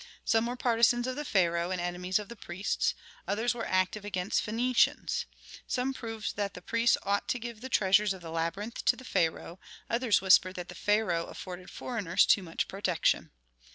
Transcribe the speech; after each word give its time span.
Some 0.25 0.47
were 0.47 0.55
partisans 0.55 1.05
of 1.05 1.15
the 1.15 1.23
pharaoh 1.23 1.69
and 1.69 1.79
enemies 1.79 2.17
of 2.17 2.27
the 2.27 2.35
priests; 2.35 2.95
others 3.27 3.53
were 3.53 3.67
active 3.67 4.03
against 4.03 4.43
Phœnicians. 4.43 5.25
Some 5.67 5.93
proved 5.93 6.35
that 6.37 6.55
the 6.55 6.61
priests 6.63 6.97
ought 7.03 7.27
to 7.27 7.37
give 7.37 7.61
the 7.61 7.69
treasures 7.69 8.11
of 8.11 8.23
the 8.23 8.31
labyrinth 8.31 8.83
to 8.85 8.95
the 8.95 9.05
pharaoh; 9.05 9.59
others 9.91 10.19
whispered 10.19 10.55
that 10.55 10.69
the 10.69 10.73
pharaoh 10.73 11.27
afforded 11.27 11.69
foreigners 11.69 12.25
too 12.25 12.41
much 12.41 12.67
protection. 12.67 13.29